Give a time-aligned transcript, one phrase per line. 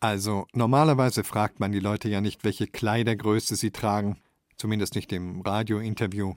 [0.00, 4.16] Also, normalerweise fragt man die Leute ja nicht, welche Kleidergröße sie tragen,
[4.56, 6.34] zumindest nicht im Radiointerview.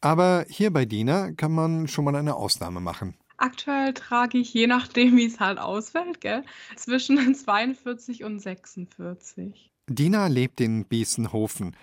[0.00, 3.14] Aber hier bei Dina kann man schon mal eine Ausnahme machen.
[3.36, 6.44] Aktuell trage ich, je nachdem, wie es halt ausfällt, gell,
[6.76, 9.70] zwischen 42 und 46.
[9.88, 11.76] Dina lebt in Biesenhofen.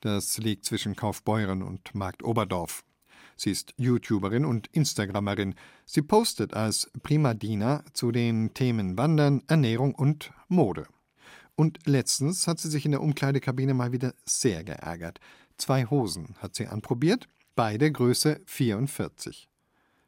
[0.00, 2.84] Das liegt zwischen Kaufbeuren und Markt Oberdorf.
[3.36, 5.54] Sie ist YouTuberin und Instagrammerin.
[5.84, 10.86] Sie postet als Prima Dina zu den Themen Wandern, Ernährung und Mode.
[11.54, 15.20] Und letztens hat sie sich in der Umkleidekabine mal wieder sehr geärgert.
[15.58, 19.48] Zwei Hosen hat sie anprobiert, beide Größe 44.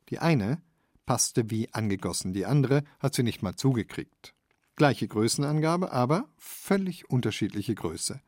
[0.08, 0.62] Die eine
[1.06, 4.34] passte wie angegossen, die andere hat sie nicht mal zugekriegt.
[4.76, 8.20] Gleiche Größenangabe, aber völlig unterschiedliche Größe.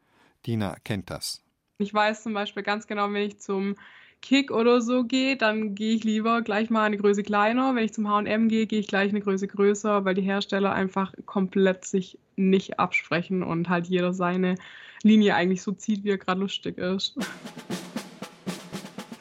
[0.47, 1.43] Dina kennt das.
[1.79, 3.77] Ich weiß zum Beispiel ganz genau, wenn ich zum
[4.23, 7.75] Kick oder so gehe, dann gehe ich lieber gleich mal eine Größe kleiner.
[7.75, 11.13] Wenn ich zum HM gehe, gehe ich gleich eine Größe größer, weil die Hersteller einfach
[11.27, 14.57] komplett sich nicht absprechen und halt jeder seine
[15.03, 17.17] Linie eigentlich so zieht, wie er gerade lustig ist.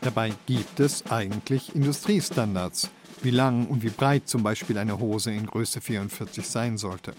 [0.02, 2.89] Dabei gibt es eigentlich Industriestandards,
[3.22, 7.13] wie lang und wie breit zum Beispiel eine Hose in Größe 44 sein sollte.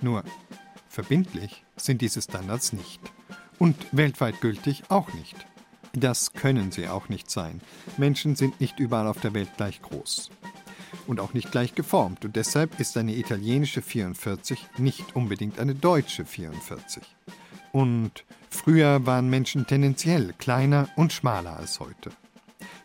[0.00, 0.24] Nur
[0.88, 3.00] verbindlich sind diese Standards nicht
[3.58, 5.36] und weltweit gültig auch nicht.
[5.92, 7.60] Das können sie auch nicht sein.
[7.98, 10.30] Menschen sind nicht überall auf der Welt gleich groß.
[11.06, 12.24] Und auch nicht gleich geformt.
[12.24, 17.02] Und deshalb ist eine italienische 44 nicht unbedingt eine deutsche 44.
[17.72, 22.10] Und früher waren Menschen tendenziell kleiner und schmaler als heute.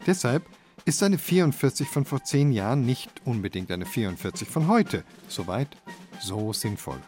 [0.06, 0.46] Deshalb
[0.86, 5.04] ist eine 44 von vor zehn Jahren nicht unbedingt eine 44 von heute.
[5.28, 5.76] Soweit,
[6.20, 7.00] so sinnvoll.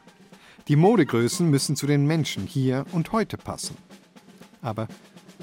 [0.67, 3.77] Die Modegrößen müssen zu den Menschen hier und heute passen.
[4.61, 4.89] Aber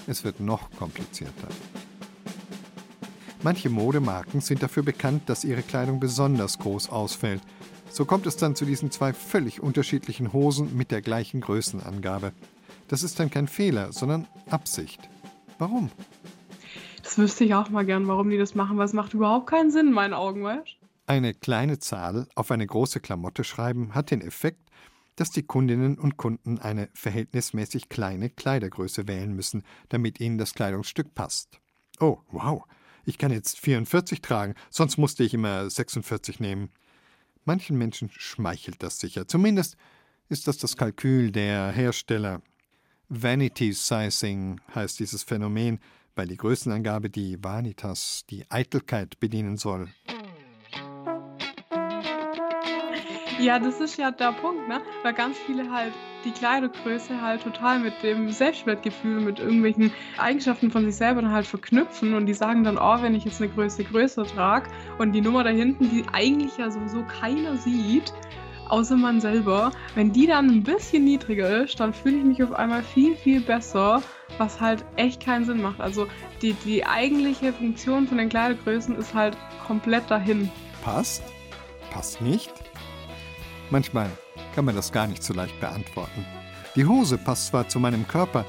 [0.07, 1.49] es wird noch komplizierter.
[3.43, 7.43] Manche Modemarken sind dafür bekannt, dass ihre Kleidung besonders groß ausfällt.
[7.91, 12.33] So kommt es dann zu diesen zwei völlig unterschiedlichen Hosen mit der gleichen Größenangabe.
[12.89, 15.09] Das ist dann kein Fehler, sondern Absicht.
[15.59, 15.91] Warum?
[17.03, 19.71] Das wüsste ich auch mal gern, warum die das machen, weil es macht überhaupt keinen
[19.71, 20.77] Sinn in meinen Augen, weißt
[21.07, 24.61] Eine kleine Zahl auf eine große Klamotte schreiben hat den Effekt,
[25.17, 31.15] dass die Kundinnen und Kunden eine verhältnismäßig kleine Kleidergröße wählen müssen, damit ihnen das Kleidungsstück
[31.15, 31.61] passt.
[31.99, 32.63] Oh, wow,
[33.05, 36.71] ich kann jetzt 44 tragen, sonst musste ich immer 46 nehmen.
[37.45, 39.77] Manchen Menschen schmeichelt das sicher, zumindest
[40.29, 42.43] ist das das Kalkül der Hersteller.
[43.09, 45.79] Vanity Sizing heißt dieses Phänomen,
[46.17, 49.89] weil die Größenangabe die Vanitas, die Eitelkeit bedienen soll.
[53.39, 54.81] Ja, das ist ja der Punkt, ne?
[55.03, 55.93] Weil ganz viele halt
[56.25, 61.47] die Kleidergröße halt total mit dem Selbstwertgefühl, mit irgendwelchen Eigenschaften von sich selber dann halt
[61.47, 65.21] verknüpfen und die sagen dann, oh, wenn ich jetzt eine Größe größer trage und die
[65.21, 68.13] Nummer da hinten, die eigentlich ja sowieso keiner sieht,
[68.69, 72.53] außer man selber, wenn die dann ein bisschen niedriger ist, dann fühle ich mich auf
[72.53, 74.03] einmal viel, viel besser,
[74.39, 75.81] was halt echt keinen Sinn macht.
[75.81, 76.07] Also
[76.41, 79.37] die, die eigentliche Funktion von den Kleidergrößen ist halt
[79.67, 80.51] komplett dahin.
[80.83, 81.23] Passt?
[81.91, 82.53] Passt nicht?
[83.71, 84.11] Manchmal
[84.55, 86.25] kann man das gar nicht so leicht beantworten.
[86.77, 88.45] Die Hose passt zwar zu meinem Körper,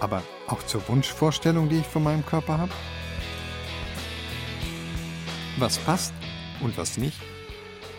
[0.00, 2.72] aber auch zur Wunschvorstellung, die ich von meinem Körper habe.
[5.58, 6.14] Was passt
[6.60, 7.20] und was nicht,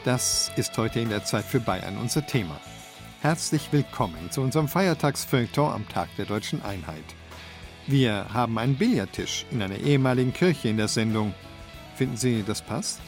[0.04, 2.60] das ist heute in der Zeit für Bayern unser Thema.
[3.22, 7.04] Herzlich willkommen zu unserem Feiertagsfeuilleton am Tag der deutschen Einheit.
[7.88, 11.34] Wir haben einen Billardtisch in einer ehemaligen Kirche in der Sendung.
[11.96, 13.00] Finden Sie, das passt?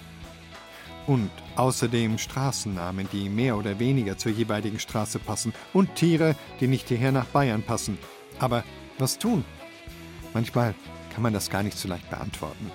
[1.07, 6.89] Und außerdem Straßennamen, die mehr oder weniger zur jeweiligen Straße passen und Tiere, die nicht
[6.89, 7.97] hierher nach Bayern passen.
[8.39, 8.63] Aber
[8.99, 9.45] was tun?
[10.33, 10.75] Manchmal
[11.13, 12.69] kann man das gar nicht so leicht beantworten.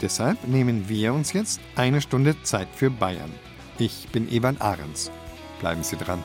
[0.00, 3.32] Deshalb nehmen wir uns jetzt eine Stunde Zeit für Bayern.
[3.78, 5.10] Ich bin Evan Ahrens.
[5.60, 6.22] Bleiben Sie dran.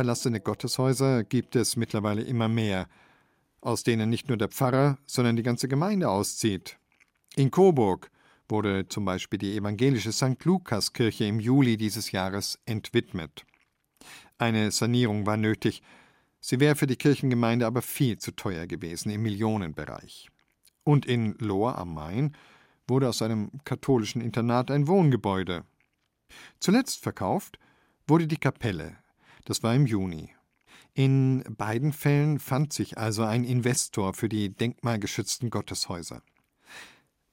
[0.00, 2.88] Verlassene Gotteshäuser gibt es mittlerweile immer mehr,
[3.60, 6.78] aus denen nicht nur der Pfarrer, sondern die ganze Gemeinde auszieht.
[7.36, 8.10] In Coburg
[8.48, 10.42] wurde zum Beispiel die evangelische St.
[10.42, 13.44] Lukas-Kirche im Juli dieses Jahres entwidmet.
[14.38, 15.82] Eine Sanierung war nötig,
[16.40, 20.30] sie wäre für die Kirchengemeinde aber viel zu teuer gewesen im Millionenbereich.
[20.82, 22.34] Und in Lohr am Main
[22.88, 25.66] wurde aus einem katholischen Internat ein Wohngebäude.
[26.58, 27.58] Zuletzt verkauft
[28.06, 28.96] wurde die Kapelle,
[29.50, 30.32] das war im Juni.
[30.94, 36.22] In beiden Fällen fand sich also ein Investor für die denkmalgeschützten Gotteshäuser.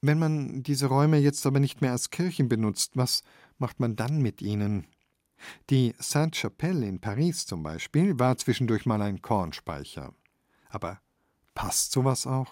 [0.00, 3.22] Wenn man diese Räume jetzt aber nicht mehr als Kirchen benutzt, was
[3.58, 4.88] macht man dann mit ihnen?
[5.70, 10.12] Die Sainte-Chapelle in Paris zum Beispiel war zwischendurch mal ein Kornspeicher.
[10.68, 11.00] Aber
[11.54, 12.50] passt sowas auch?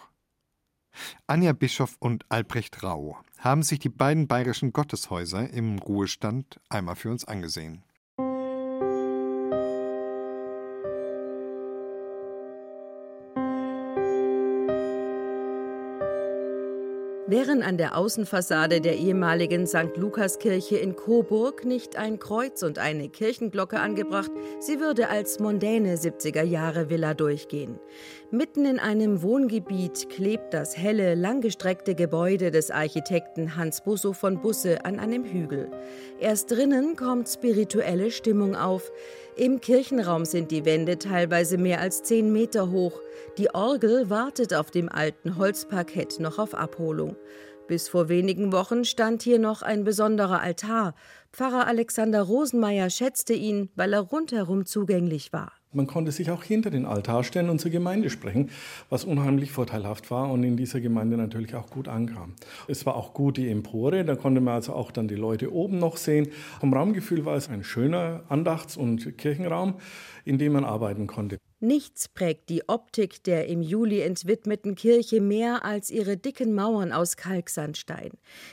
[1.26, 7.10] Anja Bischoff und Albrecht Rau haben sich die beiden bayerischen Gotteshäuser im Ruhestand einmal für
[7.10, 7.82] uns angesehen.
[17.28, 19.96] Wären an der Außenfassade der ehemaligen St.
[19.96, 24.30] Lukaskirche in Coburg nicht ein Kreuz und eine Kirchenglocke angebracht,
[24.60, 27.80] sie würde als mondäne 70er Jahre Villa durchgehen.
[28.30, 34.84] Mitten in einem Wohngebiet klebt das helle, langgestreckte Gebäude des Architekten Hans Busso von Busse
[34.84, 35.68] an einem Hügel.
[36.20, 38.92] Erst drinnen kommt spirituelle Stimmung auf.
[39.38, 42.98] Im Kirchenraum sind die Wände teilweise mehr als zehn Meter hoch.
[43.36, 47.16] Die Orgel wartet auf dem alten Holzparkett noch auf Abholung.
[47.68, 50.94] Bis vor wenigen Wochen stand hier noch ein besonderer Altar.
[51.34, 55.52] Pfarrer Alexander Rosenmeier schätzte ihn, weil er rundherum zugänglich war.
[55.76, 58.48] Man konnte sich auch hinter den Altar stellen und zur Gemeinde sprechen,
[58.88, 62.32] was unheimlich vorteilhaft war und in dieser Gemeinde natürlich auch gut ankam.
[62.66, 65.78] Es war auch gut die Empore, da konnte man also auch dann die Leute oben
[65.78, 66.28] noch sehen.
[66.60, 69.74] Vom Raumgefühl war es ein schöner Andachts- und Kirchenraum,
[70.24, 71.36] in dem man arbeiten konnte.
[71.60, 77.16] Nichts prägt die Optik der im Juli entwidmeten Kirche mehr als ihre dicken Mauern aus
[77.16, 78.10] Kalksandstein.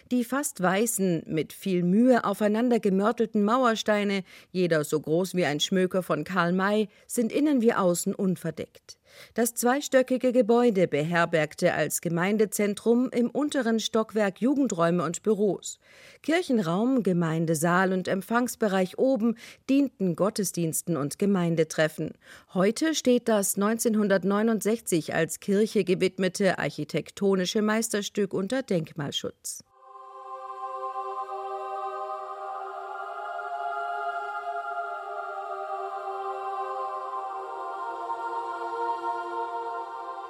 [0.10, 6.02] Die fast weißen, mit viel Mühe aufeinander gemörtelten Mauersteine, jeder so groß wie ein Schmöker
[6.02, 8.98] von Karl May, sind innen wie außen unverdeckt.
[9.34, 15.80] Das zweistöckige Gebäude beherbergte als Gemeindezentrum im unteren Stockwerk Jugendräume und Büros.
[16.22, 19.36] Kirchenraum, Gemeindesaal und Empfangsbereich oben
[19.70, 22.14] dienten Gottesdiensten und Gemeindetreffen.
[22.54, 29.64] Heute steht das 1969 als Kirche gewidmete architektonische Meisterstück unter Denkmalschutz.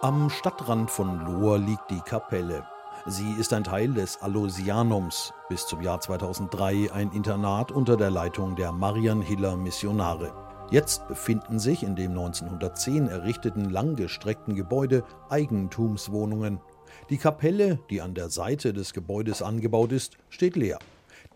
[0.03, 2.65] Am Stadtrand von Lohr liegt die Kapelle.
[3.05, 8.57] Sie ist ein Teil des Allosianums, bis zum Jahr 2003 ein Internat unter der Leitung
[8.57, 10.33] der Marianhiller Missionare.
[10.71, 16.59] Jetzt befinden sich in dem 1910 errichteten langgestreckten Gebäude Eigentumswohnungen.
[17.09, 20.79] Die Kapelle, die an der Seite des Gebäudes angebaut ist, steht leer.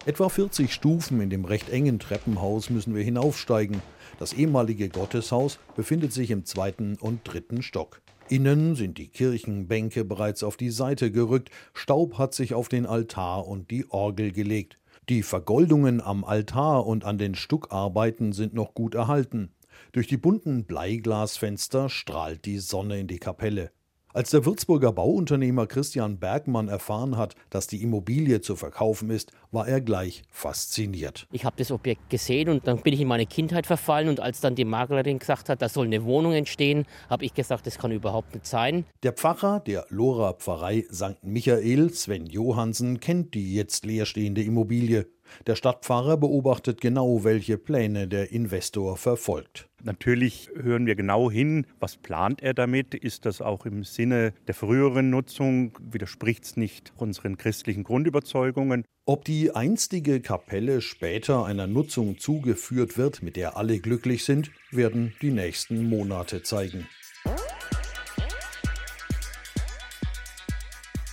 [0.06, 3.82] Etwa 40 Stufen in dem recht engen Treppenhaus müssen wir hinaufsteigen.
[4.20, 8.02] Das ehemalige Gotteshaus befindet sich im zweiten und dritten Stock.
[8.30, 13.48] Innen sind die Kirchenbänke bereits auf die Seite gerückt, Staub hat sich auf den Altar
[13.48, 14.80] und die Orgel gelegt.
[15.08, 19.54] Die Vergoldungen am Altar und an den Stuckarbeiten sind noch gut erhalten.
[19.94, 23.72] Durch die bunten Bleiglasfenster strahlt die Sonne in die Kapelle.
[24.18, 29.68] Als der Würzburger Bauunternehmer Christian Bergmann erfahren hat, dass die Immobilie zu verkaufen ist, war
[29.68, 31.28] er gleich fasziniert.
[31.32, 34.42] Ich habe das Objekt gesehen und dann bin ich in meine Kindheit verfallen und als
[34.42, 37.92] dann die Maklerin gesagt hat, da soll eine Wohnung entstehen, habe ich gesagt, das kann
[37.92, 38.86] überhaupt nicht sein.
[39.04, 41.24] Der Pfarrer der Lora Pfarrei St.
[41.24, 45.06] Michael, Sven Johansen, kennt die jetzt leerstehende Immobilie.
[45.46, 49.68] Der Stadtpfarrer beobachtet genau, welche Pläne der Investor verfolgt.
[49.84, 52.96] Natürlich hören wir genau hin, was plant er damit?
[52.96, 55.78] Ist das auch im Sinne der früheren Nutzung?
[55.80, 58.86] Widerspricht es nicht unseren christlichen Grundüberzeugungen?
[59.06, 65.14] Ob die einstige Kapelle später einer Nutzung zugeführt wird, mit der alle glücklich sind, werden
[65.22, 66.88] die nächsten Monate zeigen.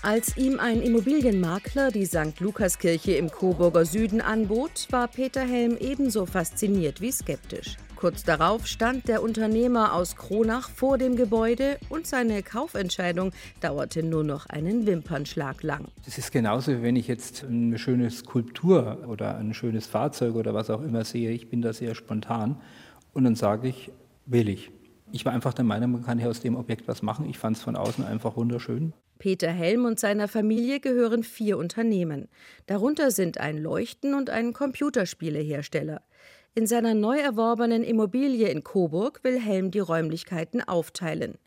[0.04, 2.38] Als ihm ein Immobilienmakler die St.
[2.38, 7.78] Lukaskirche im Coburger Süden anbot, war Peter Helm ebenso fasziniert wie skeptisch.
[7.96, 13.32] Kurz darauf stand der Unternehmer aus Kronach vor dem Gebäude und seine Kaufentscheidung
[13.62, 15.86] dauerte nur noch einen Wimpernschlag lang.
[16.04, 20.52] Das ist genauso, wie wenn ich jetzt eine schöne Skulptur oder ein schönes Fahrzeug oder
[20.52, 21.30] was auch immer sehe.
[21.30, 22.60] Ich bin da sehr spontan
[23.14, 23.90] und dann sage ich,
[24.26, 24.70] will ich.
[25.12, 27.26] Ich war einfach der Meinung, man kann hier aus dem Objekt was machen.
[27.30, 28.92] Ich fand es von außen einfach wunderschön.
[29.24, 32.28] Peter Helm und seiner Familie gehören vier Unternehmen.
[32.66, 36.02] Darunter sind ein Leuchten- und ein Computerspielehersteller.
[36.54, 41.38] In seiner neu erworbenen Immobilie in Coburg will Helm die Räumlichkeiten aufteilen.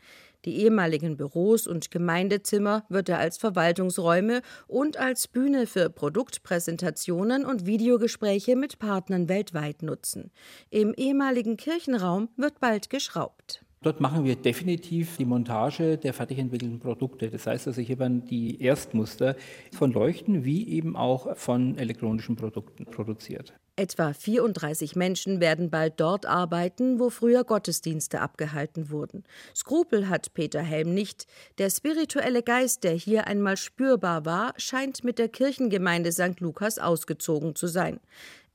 [0.44, 7.68] Die ehemaligen Büros und Gemeindezimmer wird er als Verwaltungsräume und als Bühne für Produktpräsentationen und
[7.68, 10.32] Videogespräche mit Partnern weltweit nutzen.
[10.72, 13.67] Im ehemaligen Kirchenraum wird bald geschraubt.
[13.84, 17.30] Dort machen wir definitiv die Montage der fertig entwickelten Produkte.
[17.30, 19.36] Das heißt also, hier werden die Erstmuster
[19.72, 23.54] von Leuchten wie eben auch von elektronischen Produkten produziert.
[23.80, 29.24] Etwa 34 Menschen werden bald dort arbeiten, wo früher Gottesdienste abgehalten wurden.
[29.56, 31.28] Skrupel hat Peter Helm nicht.
[31.60, 36.40] Der spirituelle Geist, der hier einmal spürbar war, scheint mit der Kirchengemeinde St.
[36.40, 38.00] Lukas ausgezogen zu sein.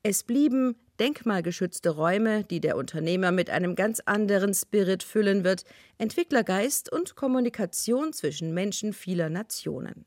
[0.04, 5.64] Es blieben denkmalgeschützte Räume, die der Unternehmer mit einem ganz anderen Spirit füllen wird,
[5.96, 10.04] Entwicklergeist und Kommunikation zwischen Menschen vieler Nationen.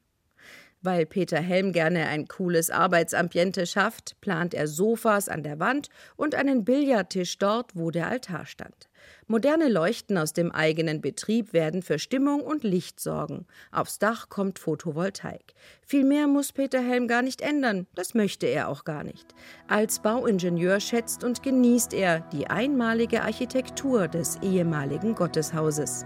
[0.82, 5.88] Weil Peter Helm gerne ein cooles Arbeitsambiente schafft, plant er Sofas an der Wand
[6.18, 8.90] und einen Billardtisch dort, wo der Altar stand.
[9.28, 13.46] Moderne Leuchten aus dem eigenen Betrieb werden für Stimmung und Licht sorgen.
[13.72, 15.54] Aufs Dach kommt Photovoltaik.
[15.82, 19.34] Viel mehr muss Peter Helm gar nicht ändern, das möchte er auch gar nicht.
[19.68, 26.06] Als Bauingenieur schätzt und genießt er die einmalige Architektur des ehemaligen Gotteshauses.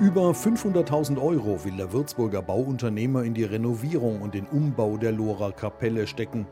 [0.00, 5.52] Über 500.000 Euro will der Würzburger Bauunternehmer in die Renovierung und den Umbau der Lohrer
[5.52, 6.48] Kapelle stecken.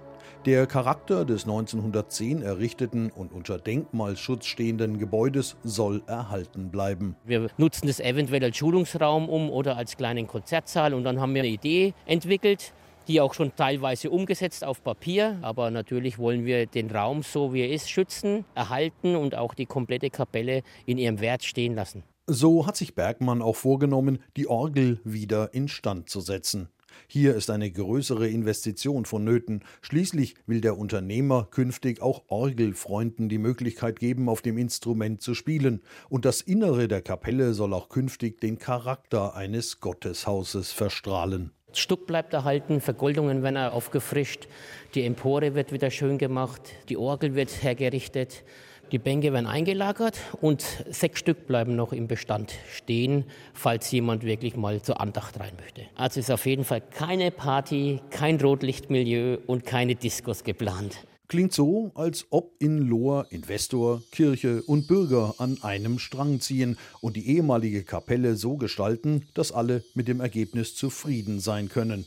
[0.47, 7.17] Der Charakter des 1910 errichteten und unter Denkmalschutz stehenden Gebäudes soll erhalten bleiben.
[7.25, 11.43] Wir nutzen das eventuell als Schulungsraum um oder als kleinen Konzertsaal und dann haben wir
[11.43, 12.73] eine Idee entwickelt,
[13.09, 15.39] die auch schon teilweise umgesetzt auf Papier.
[15.43, 19.67] Aber natürlich wollen wir den Raum so wie er ist schützen, erhalten und auch die
[19.67, 22.03] komplette Kapelle in ihrem Wert stehen lassen.
[22.27, 26.69] So hat sich Bergmann auch vorgenommen, die Orgel wieder instand zu setzen.
[27.07, 29.65] Hier ist eine größere Investition vonnöten.
[29.81, 35.83] Schließlich will der Unternehmer künftig auch Orgelfreunden die Möglichkeit geben, auf dem Instrument zu spielen.
[36.09, 41.53] Und das Innere der Kapelle soll auch künftig den Charakter eines Gotteshauses verstrahlen.
[41.73, 44.47] Das Stuck bleibt erhalten, Vergoldungen werden aufgefrischt,
[44.95, 48.45] die Empore wird wieder schön gemacht, die Orgel wird hergerichtet.
[48.93, 54.55] Die Bänke werden eingelagert und sechs Stück bleiben noch im Bestand stehen, falls jemand wirklich
[54.55, 55.87] mal zur Andacht rein möchte.
[55.97, 60.99] Also ist auf jeden Fall keine Party, kein Rotlichtmilieu und keine Diskos geplant.
[61.29, 67.17] Klingt so, als ob in Lohr Investor, Kirche und Bürger an einem Strang ziehen und
[67.17, 72.05] die ehemalige Kapelle so gestalten, dass alle mit dem Ergebnis zufrieden sein können.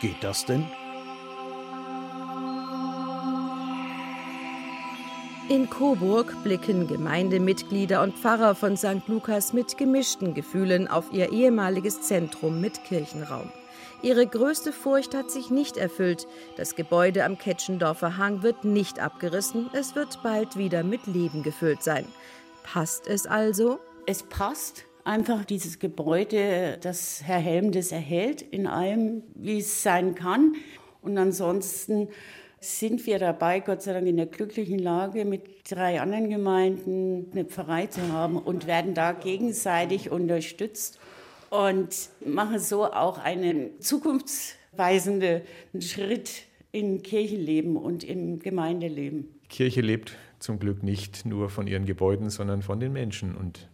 [0.00, 0.64] Geht das denn?
[5.50, 9.08] In Coburg blicken Gemeindemitglieder und Pfarrer von St.
[9.08, 13.50] Lukas mit gemischten Gefühlen auf ihr ehemaliges Zentrum mit Kirchenraum.
[14.00, 16.28] Ihre größte Furcht hat sich nicht erfüllt.
[16.56, 21.82] Das Gebäude am Ketschendorfer Hang wird nicht abgerissen, es wird bald wieder mit Leben gefüllt
[21.82, 22.06] sein.
[22.62, 23.80] Passt es also?
[24.06, 30.14] Es passt einfach dieses Gebäude, dass Herr Helm das erhält in allem, wie es sein
[30.14, 30.54] kann.
[31.02, 32.08] Und ansonsten
[32.60, 37.46] sind wir dabei, Gott sei Dank in der glücklichen Lage, mit drei anderen Gemeinden eine
[37.46, 40.98] Pfarrei zu haben und werden da gegenseitig unterstützt
[41.48, 45.42] und machen so auch einen zukunftsweisenden
[45.80, 49.40] Schritt im Kirchenleben und im Gemeindeleben.
[49.48, 53.34] Kirche lebt zum Glück nicht nur von ihren Gebäuden, sondern von den Menschen.
[53.34, 53.68] Und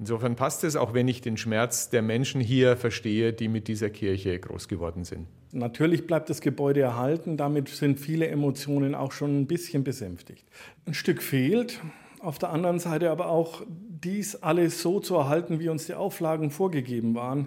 [0.00, 3.90] insofern passt es, auch wenn ich den Schmerz der Menschen hier verstehe, die mit dieser
[3.90, 5.28] Kirche groß geworden sind.
[5.52, 10.46] Natürlich bleibt das Gebäude erhalten, damit sind viele Emotionen auch schon ein bisschen besänftigt.
[10.86, 11.80] Ein Stück fehlt,
[12.20, 16.50] auf der anderen Seite aber auch dies alles so zu erhalten, wie uns die Auflagen
[16.50, 17.46] vorgegeben waren,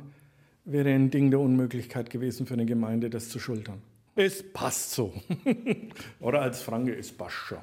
[0.66, 3.82] wäre ein Ding der Unmöglichkeit gewesen für eine Gemeinde, das zu schultern.
[4.16, 5.14] Es passt so.
[6.20, 7.60] Oder als Franke, es passt schon.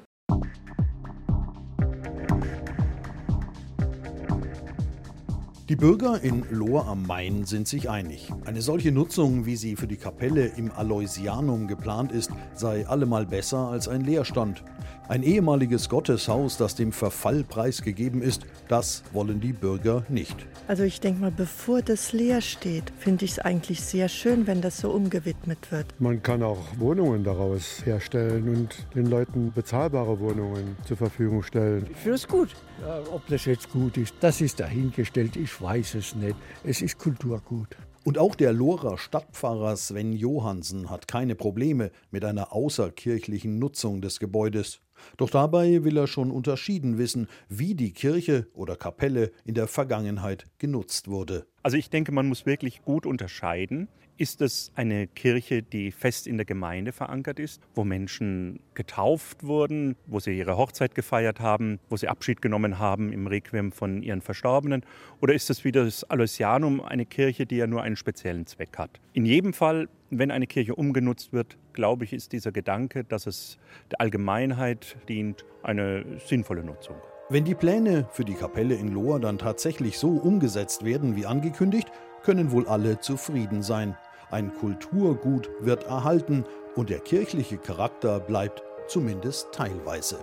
[5.71, 8.27] Die Bürger in Lohr am Main sind sich einig.
[8.43, 13.69] Eine solche Nutzung, wie sie für die Kapelle im Aloysianum geplant ist, sei allemal besser
[13.69, 14.65] als ein Leerstand.
[15.11, 20.37] Ein ehemaliges Gotteshaus, das dem Verfall preisgegeben ist, das wollen die Bürger nicht.
[20.69, 24.61] Also ich denke mal, bevor das leer steht, finde ich es eigentlich sehr schön, wenn
[24.61, 25.87] das so umgewidmet wird.
[25.99, 31.87] Man kann auch Wohnungen daraus herstellen und den Leuten bezahlbare Wohnungen zur Verfügung stellen.
[31.91, 32.55] Ich finde es gut.
[32.79, 35.35] Ja, ob das jetzt gut ist, das ist dahingestellt.
[35.35, 36.37] Ich weiß es nicht.
[36.63, 37.75] Es ist Kulturgut.
[38.03, 44.19] Und auch der Lohrer Stadtpfarrer Sven Johansen hat keine Probleme mit einer außerkirchlichen Nutzung des
[44.19, 44.79] Gebäudes.
[45.17, 50.45] Doch dabei will er schon unterschieden wissen, wie die Kirche oder Kapelle in der Vergangenheit
[50.57, 51.45] genutzt wurde.
[51.63, 53.87] Also ich denke, man muss wirklich gut unterscheiden.
[54.17, 59.95] Ist es eine Kirche, die fest in der Gemeinde verankert ist, wo Menschen getauft wurden,
[60.05, 64.21] wo sie ihre Hochzeit gefeiert haben, wo sie Abschied genommen haben im Requiem von ihren
[64.21, 64.83] Verstorbenen?
[65.21, 68.99] Oder ist es wie das Aloysianum eine Kirche, die ja nur einen speziellen Zweck hat?
[69.13, 73.57] In jedem Fall, wenn eine Kirche umgenutzt wird, glaube ich, ist dieser Gedanke, dass es
[73.89, 76.95] der Allgemeinheit dient, eine sinnvolle Nutzung.
[77.29, 81.89] Wenn die Pläne für die Kapelle in Lohr dann tatsächlich so umgesetzt werden wie angekündigt,
[82.23, 83.97] können wohl alle zufrieden sein.
[84.29, 86.43] Ein Kulturgut wird erhalten
[86.75, 90.19] und der kirchliche Charakter bleibt zumindest teilweise.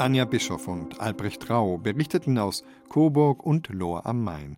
[0.00, 4.56] Anja Bischoff und Albrecht Rau berichteten aus Coburg und Lohr am Main.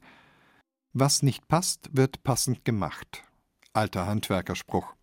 [0.93, 3.25] Was nicht passt, wird passend gemacht.
[3.73, 4.95] Alter Handwerkerspruch.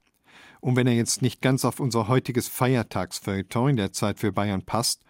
[0.61, 4.63] Und wenn er jetzt nicht ganz auf unser heutiges Feiertagsfeuilleton in der Zeit für Bayern
[4.63, 5.03] passt,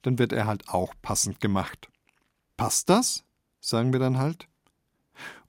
[0.00, 1.90] dann wird er halt auch passend gemacht.
[2.56, 3.24] Passt das?
[3.60, 4.48] sagen wir dann halt.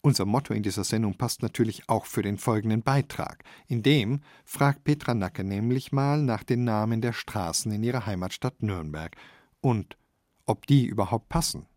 [0.06, 3.46] Unser Motto in dieser Sendung passt natürlich auch für den folgenden Beitrag.
[3.68, 8.62] In dem fragt Petra Nacke nämlich mal nach den Namen der Straßen in ihrer Heimatstadt
[8.62, 9.16] Nürnberg
[9.62, 9.98] und
[10.46, 11.68] ob die überhaupt passen.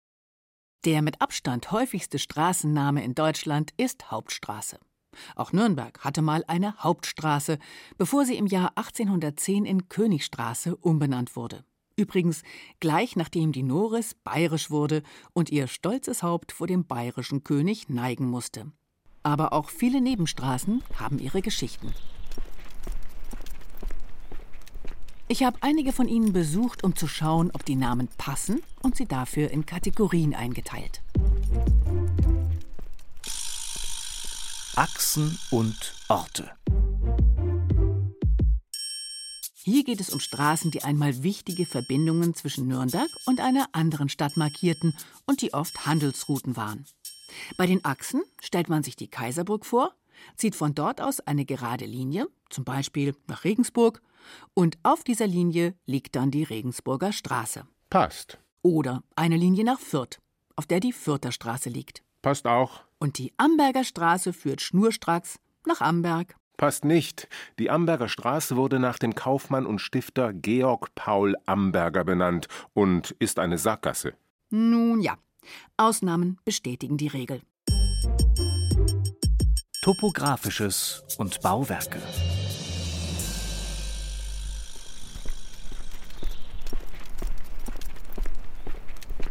[0.85, 4.81] Der mit Abstand häufigste Straßenname in Deutschland ist Hauptstraße.
[5.37, 7.61] Auch Nürnberg hatte mal eine Hauptstraße,
[7.97, 11.65] bevor sie im Jahr 1810 in Königstraße umbenannt wurde.
[11.97, 12.43] Übrigens
[12.79, 18.29] gleich nachdem die Noris bayerisch wurde und ihr stolzes Haupt vor dem bayerischen König neigen
[18.29, 18.71] musste.
[19.23, 21.95] Aber auch viele Nebenstraßen haben ihre Geschichten.
[25.27, 29.07] Ich habe einige von ihnen besucht, um zu schauen, ob die Namen passen und sie
[29.07, 31.03] dafür in Kategorien eingeteilt.
[34.77, 36.51] Achsen und Orte.
[39.69, 44.37] Hier geht es um Straßen, die einmal wichtige Verbindungen zwischen Nürnberg und einer anderen Stadt
[44.37, 44.95] markierten
[45.27, 46.85] und die oft Handelsrouten waren.
[47.57, 49.93] Bei den Achsen stellt man sich die Kaiserburg vor,
[50.37, 54.03] zieht von dort aus eine gerade Linie, zum Beispiel nach Regensburg,
[54.55, 57.67] und auf dieser Linie liegt dann die Regensburger Straße.
[57.91, 58.39] Passt.
[58.63, 60.21] Oder eine Linie nach Fürth,
[60.55, 62.05] auf der die Fürther Straße liegt.
[62.23, 62.83] Passt auch.
[63.01, 66.37] Und die Amberger Straße führt schnurstracks nach Amberg.
[66.57, 67.29] Passt nicht.
[67.59, 73.39] Die Amberger Straße wurde nach dem Kaufmann und Stifter Georg Paul Amberger benannt und ist
[73.39, 74.15] eine Sackgasse.
[74.51, 75.17] Nun ja,
[75.77, 77.43] Ausnahmen bestätigen die Regel.
[79.83, 82.01] Topografisches und Bauwerke.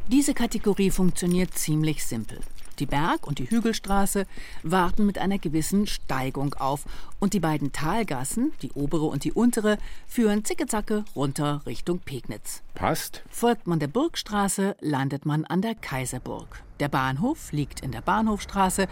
[0.08, 2.39] Diese Kategorie funktioniert ziemlich simpel.
[2.79, 4.25] Die Berg- und die Hügelstraße
[4.63, 6.86] warten mit einer gewissen Steigung auf
[7.20, 9.77] und die beiden Talgassen, die obere und die untere,
[10.08, 12.63] führen zickezacke runter Richtung Pegnitz.
[12.73, 13.23] Passt.
[13.30, 16.63] Folgt man der Burgstraße, landet man an der Kaiserburg.
[16.80, 18.88] Der Bahnhof liegt in der Bahnhofstraße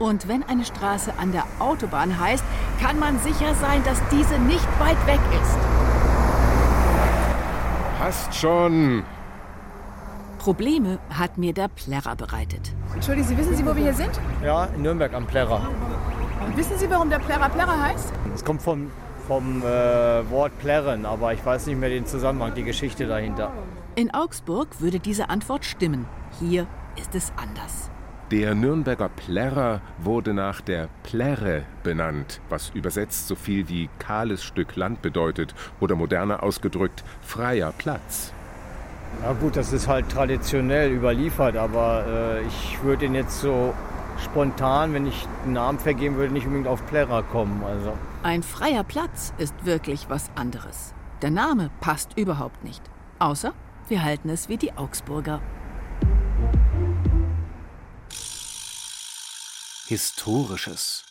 [0.00, 2.42] und wenn eine Straße an der Autobahn heißt,
[2.80, 5.58] kann man sicher sein, dass diese nicht weit weg ist.
[7.98, 9.04] Passt schon.
[10.40, 12.72] Probleme hat mir der Plärrer bereitet.
[12.94, 14.18] Entschuldigen Sie, wissen Sie, wo wir hier sind?
[14.42, 15.68] Ja, in Nürnberg am Plärrer.
[16.46, 18.10] Und wissen Sie, warum der Plärrer Plärrer heißt?
[18.34, 18.90] Es kommt vom,
[19.28, 23.52] vom äh, Wort plärren, aber ich weiß nicht mehr den Zusammenhang, die Geschichte dahinter.
[23.96, 26.06] In Augsburg würde diese Antwort stimmen.
[26.38, 27.90] Hier ist es anders.
[28.30, 34.74] Der Nürnberger Plärrer wurde nach der Plärre benannt, was übersetzt so viel wie kahles Stück
[34.74, 38.32] Land bedeutet oder moderner ausgedrückt freier Platz.
[39.22, 43.74] Ja gut, das ist halt traditionell überliefert, aber äh, ich würde ihn jetzt so
[44.24, 47.62] spontan, wenn ich einen Namen vergeben würde, nicht unbedingt auf Plärrer kommen.
[47.64, 47.92] Also.
[48.22, 50.94] Ein freier Platz ist wirklich was anderes.
[51.22, 52.82] Der Name passt überhaupt nicht.
[53.18, 53.52] Außer
[53.88, 55.40] wir halten es wie die Augsburger.
[59.86, 61.04] Historisches.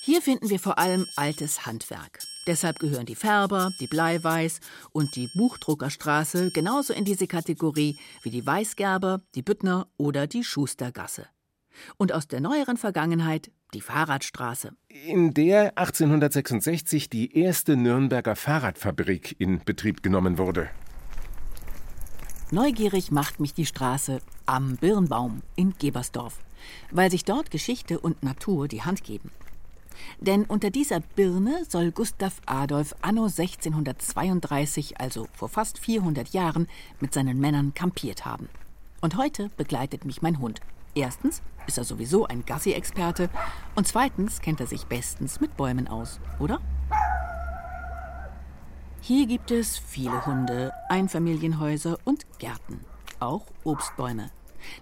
[0.00, 2.20] Hier finden wir vor allem altes Handwerk.
[2.46, 4.60] Deshalb gehören die Färber, die Bleiweiß
[4.92, 11.26] und die Buchdruckerstraße genauso in diese Kategorie wie die Weißgerber, die Büttner oder die Schustergasse.
[11.96, 14.72] Und aus der neueren Vergangenheit die Fahrradstraße.
[14.88, 20.68] In der 1866 die erste Nürnberger Fahrradfabrik in Betrieb genommen wurde.
[22.50, 26.38] Neugierig macht mich die Straße am Birnbaum in Gebersdorf,
[26.92, 29.32] weil sich dort Geschichte und Natur die Hand geben.
[30.20, 36.68] Denn unter dieser Birne soll Gustav Adolf anno 1632, also vor fast 400 Jahren,
[37.00, 38.48] mit seinen Männern kampiert haben.
[39.00, 40.60] Und heute begleitet mich mein Hund.
[40.94, 43.28] Erstens ist er sowieso ein Gassi-Experte
[43.74, 46.60] und zweitens kennt er sich bestens mit Bäumen aus, oder?
[49.00, 52.80] Hier gibt es viele Hunde, Einfamilienhäuser und Gärten,
[53.20, 54.30] auch Obstbäume.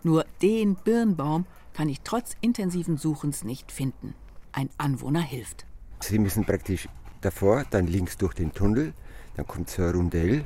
[0.05, 4.15] Nur den Birnbaum kann ich trotz intensiven Suchens nicht finden
[4.53, 5.67] ein Anwohner hilft.
[6.01, 6.89] Sie müssen praktisch
[7.21, 8.93] davor, dann links durch den Tunnel,
[9.37, 10.45] dann kommt so ein Rundell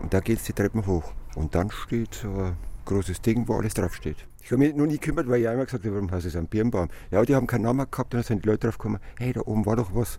[0.00, 1.12] und da geht es die Treppen hoch.
[1.34, 4.26] Und dann steht so ein großes Ding, wo alles draufsteht.
[4.42, 6.46] Ich habe mich noch nie gekümmert, weil ich einmal gesagt habe, warum heißt es ein
[6.46, 6.88] Birnbaum?
[7.10, 9.42] Ja, die haben keinen Namen gehabt und dann sind die Leute drauf gekommen, hey, da
[9.42, 10.18] oben war doch was.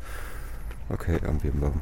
[0.89, 1.73] Okay, ein Birnbaum.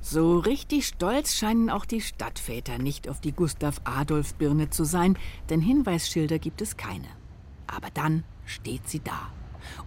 [0.00, 5.16] So richtig stolz scheinen auch die Stadtväter nicht auf die Gustav-Adolf-Birne zu sein,
[5.48, 7.08] denn Hinweisschilder gibt es keine.
[7.74, 9.30] Aber dann steht sie da.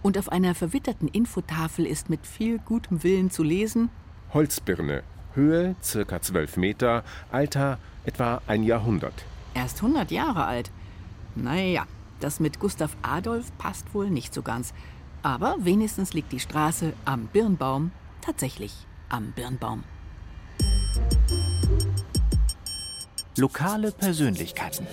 [0.02, 3.90] Und auf einer verwitterten Infotafel ist mit viel gutem Willen zu lesen:
[4.32, 5.02] Holzbirne,
[5.34, 6.20] Höhe ca.
[6.20, 9.24] 12 Meter, Alter etwa ein Jahrhundert.
[9.54, 10.70] Erst 100 Jahre alt.
[11.34, 11.86] Naja,
[12.20, 14.72] das mit Gustav Adolf passt wohl nicht so ganz.
[15.22, 19.84] Aber wenigstens liegt die Straße am Birnbaum tatsächlich am Birnbaum.
[23.36, 24.86] Lokale Persönlichkeiten.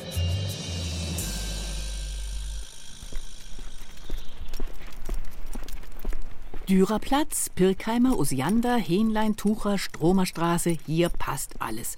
[6.70, 11.98] Dürerplatz, Pirkheimer, Osiander, Hähnlein, Tucher, Stromerstraße, hier passt alles.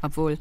[0.00, 0.38] Obwohl,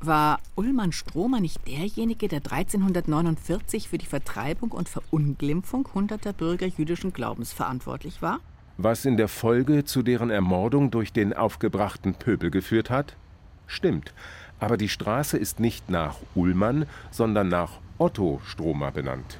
[0.00, 7.12] war Ullmann Stromer nicht derjenige, der 1349 für die Vertreibung und Verunglimpfung hunderter Bürger jüdischen
[7.12, 8.38] Glaubens verantwortlich war?
[8.76, 13.16] Was in der Folge zu deren Ermordung durch den aufgebrachten Pöbel geführt hat?
[13.66, 14.14] Stimmt.
[14.60, 19.38] Aber die Straße ist nicht nach Ullmann, sondern nach Otto Stromer benannt.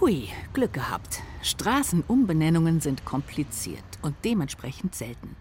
[0.00, 1.22] Hui, Glück gehabt.
[1.42, 5.36] Straßenumbenennungen sind kompliziert und dementsprechend selten.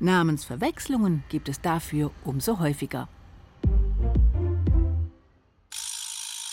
[0.00, 3.08] Namensverwechslungen gibt es dafür umso häufiger.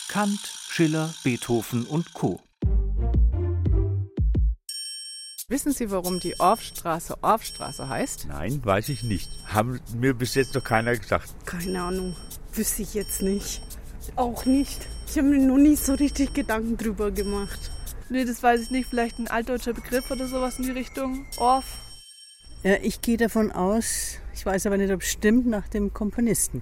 [0.09, 2.39] Kant, Schiller, Beethoven und Co.
[5.49, 8.27] Wissen Sie, warum die Orffstraße Orffstraße heißt?
[8.27, 9.29] Nein, weiß ich nicht.
[9.47, 11.33] Haben mir bis jetzt noch keiner gesagt.
[11.45, 12.15] Keine Ahnung.
[12.53, 13.61] Wüsste ich jetzt nicht.
[14.15, 14.87] Auch nicht.
[15.07, 17.71] Ich habe mir noch nie so richtig Gedanken drüber gemacht.
[18.09, 18.89] Nee, das weiß ich nicht.
[18.89, 21.25] Vielleicht ein altdeutscher Begriff oder sowas in die Richtung.
[21.37, 21.77] Orff.
[22.63, 26.61] Ja, ich gehe davon aus, ich weiß aber nicht, ob es stimmt, nach dem Komponisten.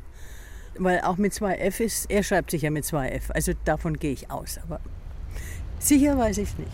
[0.78, 3.32] Weil auch mit zwei F ist, er schreibt sich ja mit zwei F.
[3.32, 4.60] Also davon gehe ich aus.
[4.62, 4.80] Aber
[5.80, 6.72] sicher weiß ich nicht.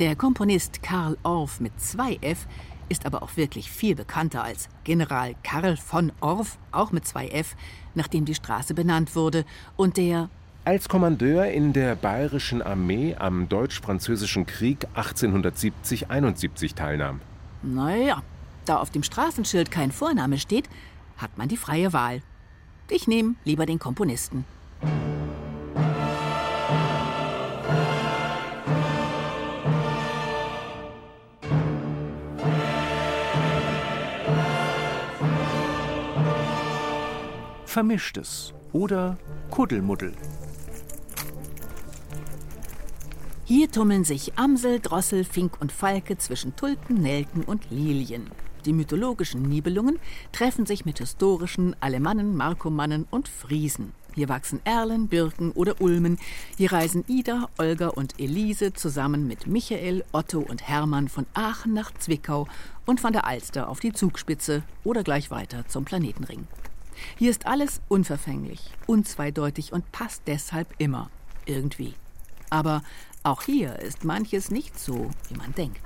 [0.00, 2.46] Der Komponist Karl Orff mit zwei F
[2.92, 7.56] ist aber auch wirklich viel bekannter als General Karl von Orff, auch mit zwei F,
[7.94, 9.44] nachdem die Straße benannt wurde,
[9.76, 10.28] und der
[10.64, 17.20] als Kommandeur in der Bayerischen Armee am Deutsch-Französischen Krieg 1870-71 teilnahm.
[17.64, 18.22] Naja,
[18.64, 20.68] da auf dem Straßenschild kein Vorname steht,
[21.16, 22.22] hat man die freie Wahl.
[22.88, 24.44] Ich nehme lieber den Komponisten.
[37.72, 39.16] Vermischtes oder
[39.50, 40.12] Kuddelmuddel.
[43.46, 48.30] Hier tummeln sich Amsel, Drossel, Fink und Falke zwischen Tulpen, Nelken und Lilien.
[48.66, 49.98] Die mythologischen Nibelungen
[50.32, 53.94] treffen sich mit historischen Alemannen, Markomannen und Friesen.
[54.14, 56.18] Hier wachsen Erlen, Birken oder Ulmen.
[56.58, 61.90] Hier reisen Ida, Olga und Elise zusammen mit Michael, Otto und Hermann von Aachen nach
[61.94, 62.46] Zwickau
[62.84, 66.46] und von der Alster auf die Zugspitze oder gleich weiter zum Planetenring.
[67.16, 71.10] Hier ist alles unverfänglich, unzweideutig und passt deshalb immer
[71.46, 71.94] irgendwie.
[72.50, 72.82] Aber
[73.22, 75.80] auch hier ist manches nicht so, wie man denkt.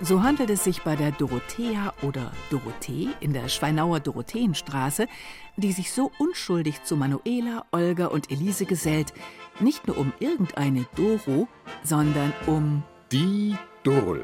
[0.00, 5.08] So handelt es sich bei der Dorothea oder Dorothee in der Schweinauer Dorotheenstraße,
[5.56, 9.12] die sich so unschuldig zu Manuela, Olga und Elise gesellt,
[9.58, 11.48] nicht nur um irgendeine Doro,
[11.82, 14.22] sondern um die Dorl.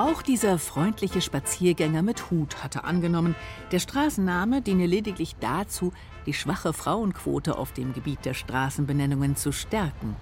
[0.00, 3.34] Auch dieser freundliche Spaziergänger mit Hut hatte angenommen,
[3.70, 5.92] der Straßenname diene lediglich dazu,
[6.24, 10.16] die schwache Frauenquote auf dem Gebiet der Straßenbenennungen zu stärken.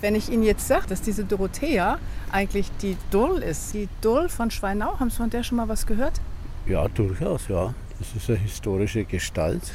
[0.00, 2.00] Wenn ich Ihnen jetzt sage, dass diese Dorothea
[2.32, 5.86] eigentlich die Durl ist, die Durl von Schweinau, haben Sie von der schon mal was
[5.86, 6.20] gehört?
[6.66, 7.72] Ja, durchaus, ja.
[8.00, 9.74] Das ist eine historische Gestalt,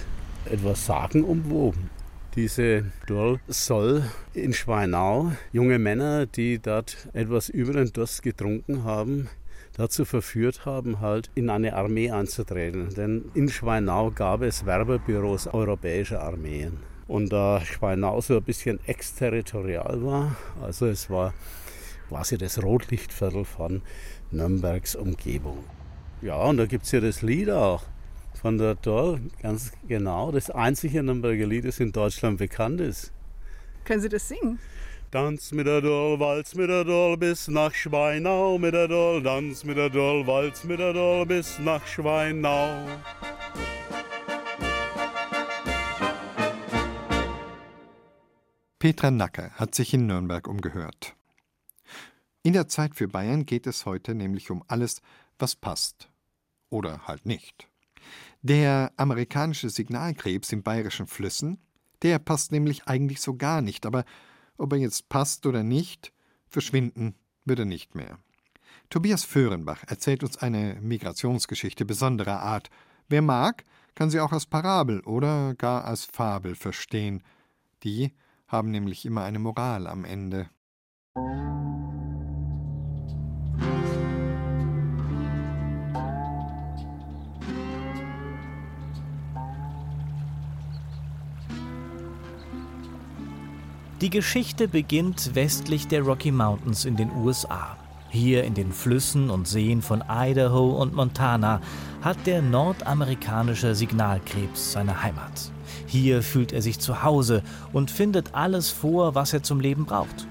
[0.51, 1.89] etwas sagenumwoben.
[2.35, 4.03] Diese Durl soll
[4.35, 9.29] in Schweinau junge Männer, die dort etwas über den Durst getrunken haben,
[9.73, 12.93] dazu verführt haben, halt in eine Armee anzutreten.
[12.93, 16.77] Denn in Schweinau gab es Werbebüros europäischer Armeen.
[17.07, 21.33] Und da Schweinau so ein bisschen exterritorial war, also es war
[22.09, 23.81] quasi das Rotlichtviertel von
[24.29, 25.63] Nürnbergs Umgebung.
[26.21, 27.83] Ja, und da gibt es ja das Lied auch
[28.39, 30.31] von der Doll, ganz genau.
[30.31, 33.11] Das einzige Nürnberger Lied, das in Deutschland bekannt ist.
[33.83, 34.59] Können Sie das singen?
[35.11, 39.63] Tanz mit der Doll, Walz mit der Doll bis nach Schweinau mit der Doll, Tanz
[39.63, 42.85] mit der Doll, Walz mit der Doll bis nach Schweinau.
[48.77, 51.15] Petra Nacker hat sich in Nürnberg umgehört.
[52.43, 55.01] In der Zeit für Bayern geht es heute nämlich um alles,
[55.37, 56.09] was passt.
[56.69, 57.68] Oder halt nicht.
[58.41, 61.59] Der amerikanische Signalkrebs in bayerischen Flüssen,
[62.01, 64.05] der passt nämlich eigentlich so gar nicht, aber
[64.57, 66.13] ob er jetzt passt oder nicht,
[66.47, 68.17] verschwinden wird er nicht mehr.
[68.89, 72.69] Tobias Föhrenbach erzählt uns eine Migrationsgeschichte besonderer Art.
[73.07, 77.21] Wer mag, kann sie auch als Parabel oder gar als Fabel verstehen.
[77.83, 78.13] Die
[78.47, 80.49] haben nämlich immer eine Moral am Ende.
[94.01, 97.75] Die Geschichte beginnt westlich der Rocky Mountains in den USA.
[98.09, 101.59] Hier in den Flüssen und Seen von Idaho und Montana
[102.01, 105.51] hat der nordamerikanische Signalkrebs seine Heimat.
[105.85, 110.27] Hier fühlt er sich zu Hause und findet alles vor, was er zum Leben braucht.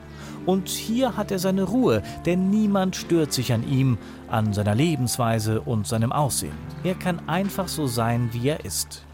[0.47, 3.99] Und hier hat er seine Ruhe, denn niemand stört sich an ihm,
[4.31, 6.57] an seiner Lebensweise und seinem Aussehen.
[6.85, 9.05] Er kann einfach so sein, wie er ist.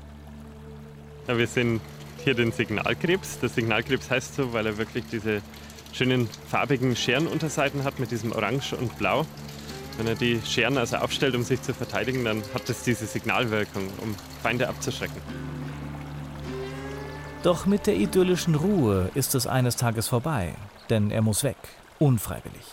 [1.26, 1.80] Ja, wir sind
[2.24, 3.38] hier den Signalkrebs.
[3.38, 5.42] Der Signalkrebs heißt so, weil er wirklich diese
[5.92, 9.26] schönen farbigen Scherenunterseiten hat mit diesem Orange und Blau.
[9.96, 13.88] Wenn er die Scheren also aufstellt, um sich zu verteidigen, dann hat das diese Signalwirkung,
[14.02, 15.20] um Feinde abzuschrecken.
[17.44, 20.54] Doch mit der idyllischen Ruhe ist es eines Tages vorbei,
[20.90, 21.58] denn er muss weg,
[21.98, 22.64] unfreiwillig.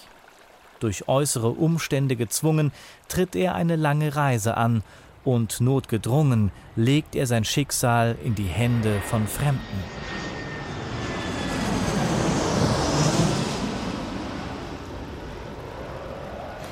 [0.80, 2.72] Durch äußere Umstände gezwungen,
[3.08, 4.82] tritt er eine lange Reise an
[5.24, 9.84] und notgedrungen legt er sein Schicksal in die Hände von Fremden.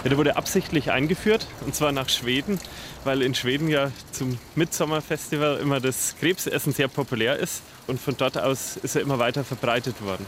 [0.04, 2.58] Ja, der wurde absichtlich eingeführt, und zwar nach Schweden,
[3.04, 7.64] weil in Schweden ja zum Mitsommerfestival immer das Krebsessen sehr populär ist.
[7.86, 10.26] Und von dort aus ist er immer weiter verbreitet worden.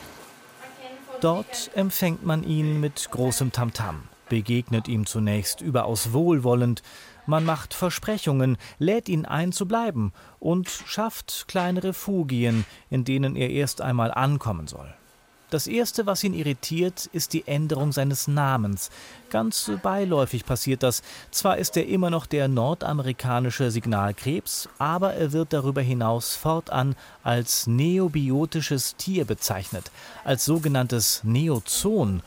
[1.21, 6.83] Dort empfängt man ihn mit großem Tamtam, begegnet ihm zunächst überaus wohlwollend,
[7.25, 13.49] man macht Versprechungen, lädt ihn ein zu bleiben und schafft kleine Refugien, in denen er
[13.49, 14.93] erst einmal ankommen soll.
[15.49, 18.89] Das Erste, was ihn irritiert, ist die Änderung seines Namens.
[19.29, 21.03] Ganz beiläufig passiert das.
[21.29, 27.67] Zwar ist er immer noch der nordamerikanische Signalkrebs, aber er wird darüber hinaus fortan als
[27.67, 29.91] neobiotisches Tier bezeichnet,
[30.23, 32.23] als sogenanntes Neozon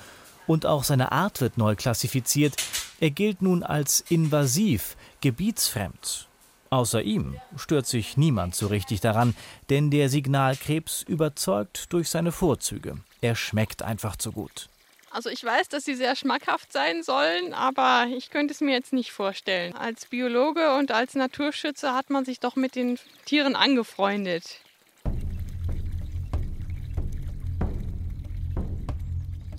[0.47, 2.57] und auch seine Art wird neu klassifiziert.
[3.01, 6.29] Er gilt nun als invasiv, gebietsfremd.
[6.71, 9.37] Außer ihm stört sich niemand so richtig daran,
[9.71, 12.97] denn der Signalkrebs überzeugt durch seine Vorzüge.
[13.21, 14.69] Er schmeckt einfach zu gut.
[15.15, 18.93] Also ich weiß, dass sie sehr schmackhaft sein sollen, aber ich könnte es mir jetzt
[18.93, 19.73] nicht vorstellen.
[19.77, 24.59] Als Biologe und als Naturschützer hat man sich doch mit den Tieren angefreundet.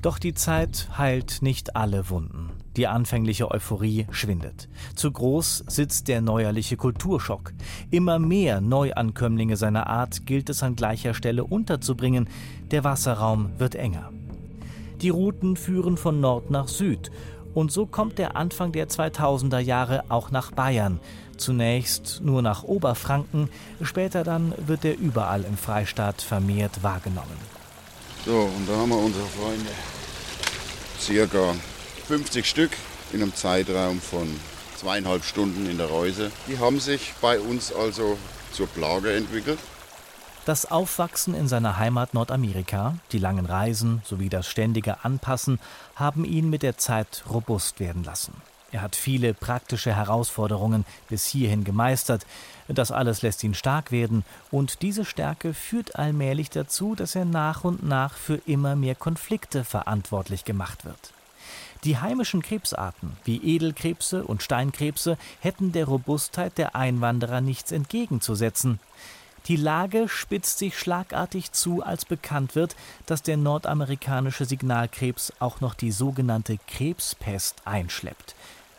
[0.06, 2.52] Doch die Zeit heilt nicht alle Wunden.
[2.76, 4.70] Die anfängliche Euphorie schwindet.
[4.94, 7.54] Zu groß sitzt der neuerliche Kulturschock.
[7.90, 12.30] Immer mehr Neuankömmlinge seiner Art gilt es an gleicher Stelle unterzubringen.
[12.70, 14.12] Der Wasserraum wird enger.
[15.02, 17.10] Die Routen führen von Nord nach Süd.
[17.56, 21.00] Und so kommt der Anfang der 2000er Jahre auch nach Bayern.
[21.38, 23.50] Zunächst nur nach Oberfranken,
[23.82, 27.56] später dann wird er überall im Freistaat vermehrt wahrgenommen.
[28.24, 29.72] So, und da haben wir unsere Freunde
[31.06, 31.54] circa
[32.08, 32.72] 50 Stück
[33.14, 34.28] in einem Zeitraum von
[34.76, 36.32] zweieinhalb Stunden in der Reuse.
[36.48, 38.18] Die haben sich bei uns also
[38.52, 39.60] zur Plage entwickelt.
[40.46, 45.60] Das Aufwachsen in seiner Heimat Nordamerika, die langen Reisen sowie das ständige Anpassen
[45.96, 48.34] haben ihn mit der Zeit robust werden lassen.
[48.72, 52.26] Er hat viele praktische Herausforderungen bis hierhin gemeistert.
[52.68, 57.64] Das alles lässt ihn stark werden und diese Stärke führt allmählich dazu, dass er nach
[57.64, 61.14] und nach für immer mehr Konflikte verantwortlich gemacht wird.
[61.84, 68.80] Die heimischen Krebsarten wie Edelkrebse und Steinkrebse hätten der Robustheit der Einwanderer nichts entgegenzusetzen.
[69.48, 72.76] Die Lage spitzt sich schlagartig zu, als bekannt wird,
[73.06, 78.34] dass der nordamerikanische Signalkrebs auch noch die sogenannte Krebspest einschleppt.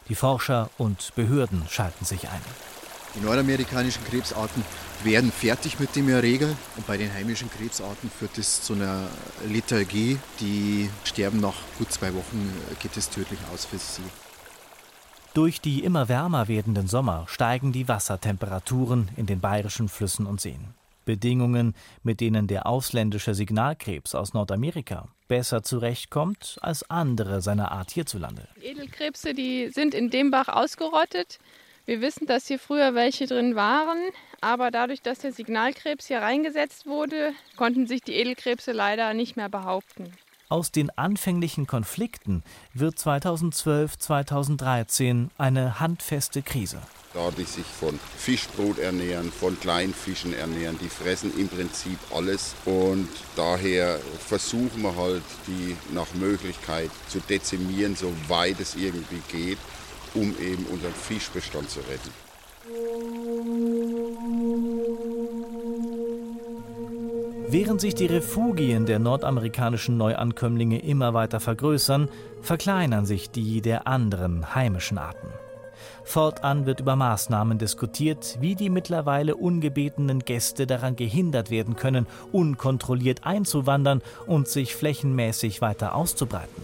[0.09, 2.43] Die Forscher und Behörden schalten sich ein.
[3.17, 4.63] Die nordamerikanischen Krebsarten
[5.03, 9.09] werden fertig mit dem Erreger und bei den heimischen Krebsarten führt es zu einer
[9.49, 10.19] Lethargie.
[10.41, 14.03] Die sterben nach gut zwei Wochen, geht es tödlich aus für sie.
[15.33, 20.75] Durch die immer wärmer werdenden Sommer steigen die Wassertemperaturen in den bayerischen Flüssen und Seen.
[21.07, 28.49] Bedingungen, mit denen der ausländische Signalkrebs aus Nordamerika besser zurechtkommt als andere seiner Art hierzulande.
[28.61, 31.39] Edelkrebse, die sind in dem Bach ausgerottet.
[31.87, 33.99] Wir wissen, dass hier früher welche drin waren,
[34.41, 39.49] aber dadurch, dass der Signalkrebs hier reingesetzt wurde, konnten sich die Edelkrebse leider nicht mehr
[39.49, 40.13] behaupten.
[40.49, 42.43] Aus den anfänglichen Konflikten
[42.75, 46.83] wird 2012, 2013 eine handfeste Krise.
[47.15, 53.09] Da die sich von Fischbrot ernähren, von Kleinfischen ernähren, die fressen im Prinzip alles und
[53.37, 59.59] daher versuchen wir halt, die nach Möglichkeit zu dezimieren, soweit es irgendwie geht,
[60.17, 62.11] um eben unseren Fischbestand zu retten.
[67.49, 72.09] Während sich die Refugien der nordamerikanischen Neuankömmlinge immer weiter vergrößern,
[72.43, 75.29] verkleinern sich die der anderen heimischen Arten.
[76.03, 83.25] Fortan wird über Maßnahmen diskutiert, wie die mittlerweile ungebetenen Gäste daran gehindert werden können, unkontrolliert
[83.25, 86.63] einzuwandern und sich flächenmäßig weiter auszubreiten.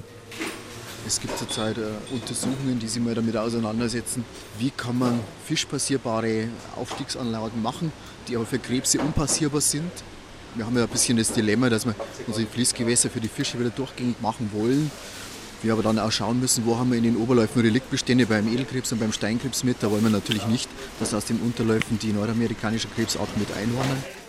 [1.06, 4.24] Es gibt zurzeit äh, Untersuchungen, die sich mal damit auseinandersetzen,
[4.58, 7.92] wie kann man fischpassierbare Aufstiegsanlagen machen,
[8.28, 9.90] die aber für Krebse unpassierbar sind.
[10.54, 11.94] Wir haben ja ein bisschen das Dilemma, dass wir
[12.26, 14.90] unsere Fließgewässer für die Fische wieder durchgängig machen wollen.
[15.62, 18.92] Wir aber dann auch schauen müssen, wo haben wir in den Oberläufen Reliktbestände beim Edelkrebs
[18.92, 19.76] und beim Steinkrebs mit.
[19.80, 20.68] Da wollen wir natürlich nicht,
[21.00, 24.21] dass aus den Unterläufen die nordamerikanischen Krebsarten mit einhornen.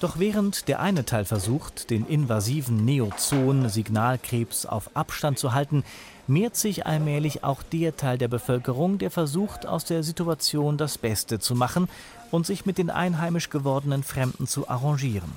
[0.00, 5.82] Doch während der eine Teil versucht, den invasiven Neozoon-Signalkrebs auf Abstand zu halten,
[6.28, 11.40] mehrt sich allmählich auch der Teil der Bevölkerung, der versucht, aus der Situation das Beste
[11.40, 11.88] zu machen
[12.30, 15.32] und sich mit den einheimisch gewordenen Fremden zu arrangieren.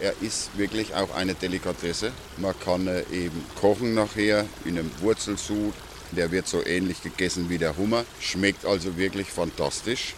[0.00, 2.10] Er ist wirklich auch eine Delikatesse.
[2.36, 5.74] Man kann eben kochen nachher in einem Wurzelsud.
[6.12, 8.04] Der wird so ähnlich gegessen wie der Hummer.
[8.20, 10.14] Schmeckt also wirklich fantastisch.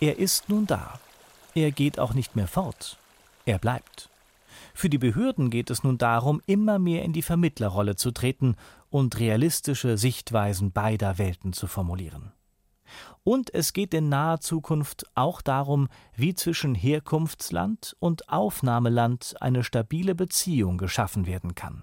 [0.00, 0.98] Er ist nun da.
[1.54, 2.98] Er geht auch nicht mehr fort.
[3.44, 4.08] Er bleibt.
[4.74, 8.56] Für die Behörden geht es nun darum, immer mehr in die Vermittlerrolle zu treten
[8.90, 12.32] und realistische Sichtweisen beider Welten zu formulieren.
[13.24, 20.14] Und es geht in naher Zukunft auch darum, wie zwischen Herkunftsland und Aufnahmeland eine stabile
[20.14, 21.82] Beziehung geschaffen werden kann.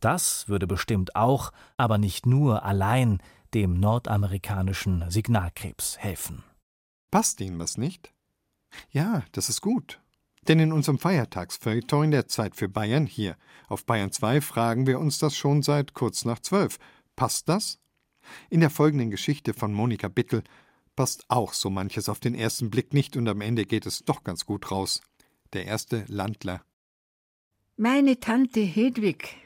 [0.00, 6.44] Das würde bestimmt auch, aber nicht nur allein, dem nordamerikanischen Signalkrebs helfen.
[7.10, 8.12] Passt Ihnen was nicht?
[8.90, 10.00] Ja, das ist gut.
[10.48, 13.36] Denn in unserem Feiertagsfeuilleton der Zeit für Bayern hier
[13.68, 16.78] auf Bayern 2 fragen wir uns das schon seit kurz nach zwölf.
[17.14, 17.78] Passt das?
[18.48, 20.42] In der folgenden Geschichte von Monika Bittel
[20.96, 24.24] passt auch so manches auf den ersten Blick nicht und am Ende geht es doch
[24.24, 25.02] ganz gut raus.
[25.52, 26.62] Der erste Landler.
[27.76, 29.36] Meine Tante Hedwig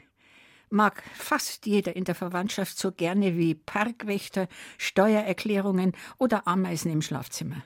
[0.69, 7.63] mag fast jeder in der Verwandtschaft so gerne wie Parkwächter, Steuererklärungen oder Ameisen im Schlafzimmer.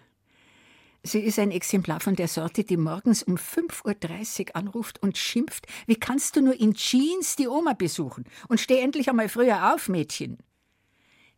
[1.03, 5.65] Sie ist ein Exemplar von der Sorte, die morgens um 5.30 Uhr anruft und schimpft,
[5.87, 8.25] wie kannst du nur in Jeans die Oma besuchen?
[8.49, 10.37] Und steh endlich einmal früher auf, Mädchen.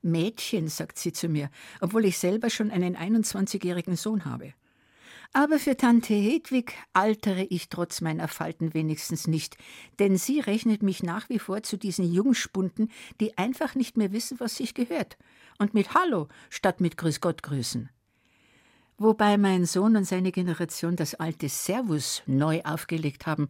[0.01, 4.53] Mädchen, sagt sie zu mir, obwohl ich selber schon einen 21-jährigen Sohn habe.
[5.33, 9.57] Aber für Tante Hedwig altere ich trotz meiner Falten wenigstens nicht,
[9.99, 14.39] denn sie rechnet mich nach wie vor zu diesen Jungspunden, die einfach nicht mehr wissen,
[14.39, 15.17] was sich gehört,
[15.59, 17.89] und mit Hallo statt mit Grüß Gott grüßen.
[19.03, 23.47] Wobei mein Sohn und seine Generation das alte Servus neu aufgelegt haben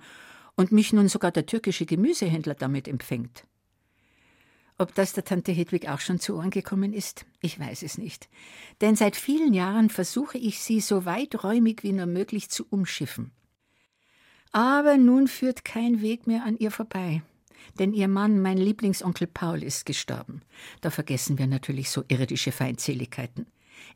[0.56, 3.44] und mich nun sogar der türkische Gemüsehändler damit empfängt.
[4.78, 8.30] Ob das der Tante Hedwig auch schon zu Ohren gekommen ist, ich weiß es nicht.
[8.80, 13.32] Denn seit vielen Jahren versuche ich sie so weiträumig wie nur möglich zu umschiffen.
[14.54, 17.24] Aber nun führt kein Weg mehr an ihr vorbei.
[17.78, 20.44] Denn ihr Mann, mein Lieblingsonkel Paul, ist gestorben.
[20.80, 23.48] Da vergessen wir natürlich so irdische Feindseligkeiten.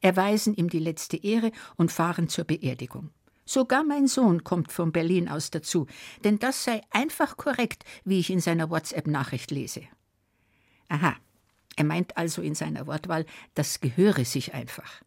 [0.02, 3.12] Erweisen ihm die letzte Ehre und fahren zur Beerdigung.
[3.45, 5.86] Sogar mein Sohn kommt von Berlin aus dazu,
[6.24, 9.84] denn das sei einfach korrekt, wie ich in seiner WhatsApp-Nachricht lese.
[10.89, 11.15] Aha,
[11.76, 15.02] er meint also in seiner Wortwahl, das gehöre sich einfach.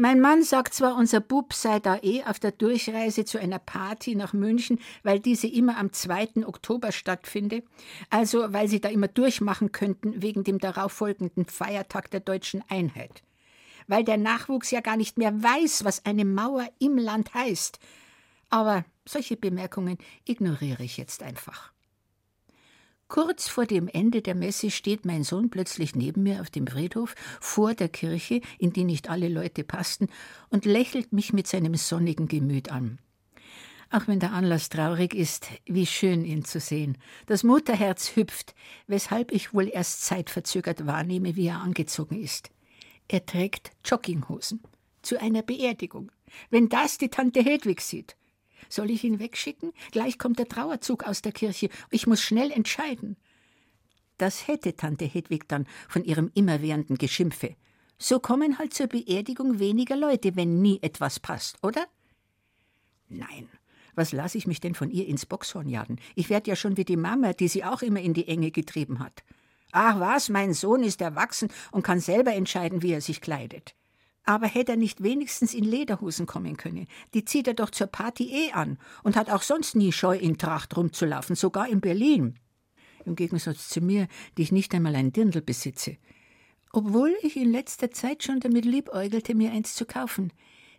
[0.00, 4.14] Mein Mann sagt zwar, unser Bub sei da eh auf der Durchreise zu einer Party
[4.14, 6.46] nach München, weil diese immer am 2.
[6.46, 7.64] Oktober stattfinde,
[8.08, 13.24] also weil sie da immer durchmachen könnten wegen dem darauffolgenden Feiertag der deutschen Einheit.
[13.88, 17.80] Weil der Nachwuchs ja gar nicht mehr weiß, was eine Mauer im Land heißt.
[18.50, 21.72] Aber solche Bemerkungen ignoriere ich jetzt einfach.
[23.08, 27.14] Kurz vor dem Ende der Messe steht mein Sohn plötzlich neben mir auf dem Friedhof
[27.40, 30.08] vor der Kirche, in die nicht alle Leute passten,
[30.50, 32.98] und lächelt mich mit seinem sonnigen Gemüt an.
[33.90, 36.98] Auch wenn der Anlass traurig ist, wie schön ihn zu sehen.
[37.24, 38.54] Das Mutterherz hüpft,
[38.86, 42.50] weshalb ich wohl erst zeitverzögert wahrnehme, wie er angezogen ist.
[43.08, 44.60] Er trägt Jogginghosen
[45.02, 46.12] zu einer Beerdigung.
[46.50, 48.16] Wenn das die Tante Hedwig sieht.
[48.68, 49.72] Soll ich ihn wegschicken?
[49.92, 51.70] Gleich kommt der Trauerzug aus der Kirche.
[51.90, 53.16] Ich muss schnell entscheiden.
[54.18, 57.56] Das hätte Tante Hedwig dann von ihrem immerwährenden Geschimpfe.
[57.98, 61.86] So kommen halt zur Beerdigung weniger Leute, wenn nie etwas passt, oder?
[63.08, 63.48] Nein.
[63.94, 65.98] Was lasse ich mich denn von ihr ins Boxhorn jagen?
[66.14, 69.00] Ich werde ja schon wie die Mama, die sie auch immer in die Enge getrieben
[69.00, 69.24] hat.
[69.72, 73.74] Ach was, mein Sohn ist erwachsen und kann selber entscheiden, wie er sich kleidet.
[74.24, 76.86] Aber hätte er nicht wenigstens in Lederhosen kommen können?
[77.14, 80.36] Die zieht er doch zur Party eh an und hat auch sonst nie Scheu in
[80.36, 82.38] Tracht rumzulaufen, sogar in Berlin.
[83.06, 84.06] Im Gegensatz zu mir,
[84.36, 85.96] die ich nicht einmal ein Dirndl besitze.
[86.72, 90.32] Obwohl ich in letzter Zeit schon damit liebäugelte, mir eins zu kaufen.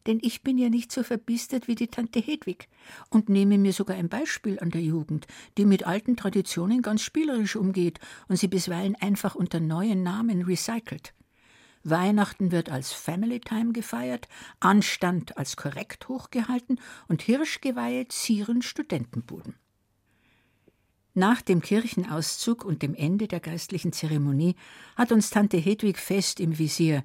[0.10, 2.68] Denn ich bin ja nicht so verbistert wie die Tante Hedwig
[3.12, 7.56] und nehme mir sogar ein Beispiel an der Jugend, die mit alten Traditionen ganz spielerisch
[7.56, 11.14] umgeht und sie bisweilen einfach unter neuen Namen recycelt.
[11.84, 14.28] Weihnachten wird als Family Time gefeiert,
[14.60, 19.58] Anstand als korrekt hochgehalten und Hirschgeweihe zieren Studentenbuden.
[21.14, 24.56] Nach dem Kirchenauszug und dem Ende der geistlichen Zeremonie
[24.96, 27.04] hat uns Tante Hedwig fest im Visier,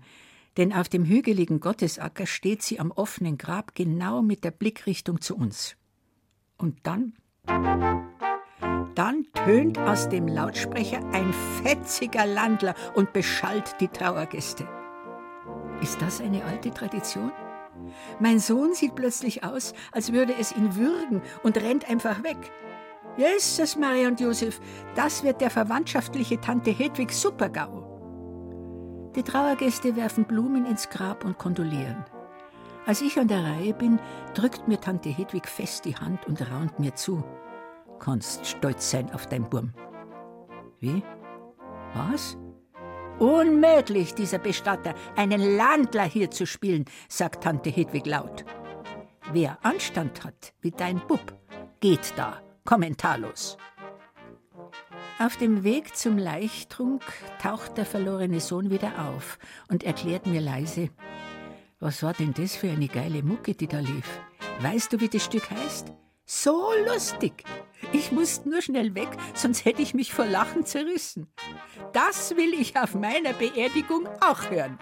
[0.56, 5.36] denn auf dem hügeligen Gottesacker steht sie am offenen Grab genau mit der Blickrichtung zu
[5.36, 5.76] uns.
[6.56, 7.14] Und dann.
[8.94, 11.32] Dann tönt aus dem Lautsprecher ein
[11.62, 14.68] fetziger Landler und beschallt die Trauergäste.
[15.82, 17.32] Ist das eine alte Tradition?
[18.20, 22.36] Mein Sohn sieht plötzlich aus, als würde es ihn würgen und rennt einfach weg.
[23.16, 24.60] Jesus, Maria und Josef,
[24.94, 27.83] das wird der verwandtschaftliche Tante Hedwig Supergau.
[29.16, 32.04] Die Trauergäste werfen Blumen ins Grab und kondolieren.
[32.86, 33.98] Als ich an der Reihe bin,
[34.34, 37.24] drückt mir Tante Hedwig fest die Hand und raunt mir zu.
[37.98, 39.72] Kannst stolz sein auf dein Burm.
[40.80, 41.02] Wie?
[41.94, 42.36] Was?
[43.18, 48.44] Unmöglich, dieser Bestatter, einen Landler hier zu spielen, sagt Tante Hedwig laut.
[49.32, 51.38] Wer Anstand hat, wie dein Bub,
[51.80, 53.56] geht da kommentarlos.
[55.18, 57.02] Auf dem Weg zum Leichtrunk
[57.40, 59.38] taucht der verlorene Sohn wieder auf
[59.68, 60.90] und erklärt mir leise,
[61.78, 64.20] was war denn das für eine geile Mucke, die da lief?
[64.60, 65.92] Weißt du, wie das Stück heißt?
[66.24, 67.44] So lustig!
[67.92, 71.28] Ich musste nur schnell weg, sonst hätte ich mich vor Lachen zerrissen.
[71.92, 74.78] Das will ich auf meiner Beerdigung auch hören.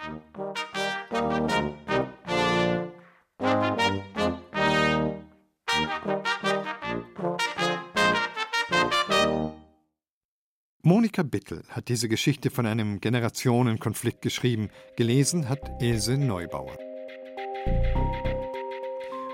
[10.85, 14.69] Monika Bittel hat diese Geschichte von einem Generationenkonflikt geschrieben.
[14.97, 16.77] Gelesen hat Ilse Neubauer.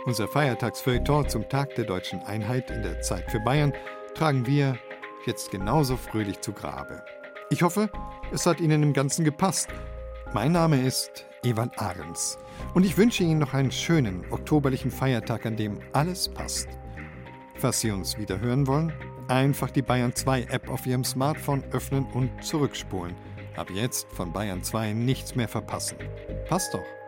[0.05, 3.73] Unser Feiertagsfeuilleton zum Tag der deutschen Einheit in der Zeit für Bayern
[4.13, 4.77] tragen wir
[5.25, 7.03] jetzt genauso fröhlich zu Grabe.
[7.49, 7.89] Ich hoffe,
[8.31, 9.69] es hat Ihnen im Ganzen gepasst.
[10.35, 12.37] Mein Name ist Ewald Ahrens
[12.75, 16.69] und ich wünsche Ihnen noch einen schönen oktoberlichen Feiertag, an dem alles passt.
[17.55, 18.93] Falls Sie uns wieder hören wollen,
[19.29, 23.15] Einfach die Bayern 2 App auf Ihrem Smartphone öffnen und zurückspulen.
[23.55, 25.97] Ab jetzt von Bayern 2 nichts mehr verpassen.
[26.47, 26.98] Passt doch.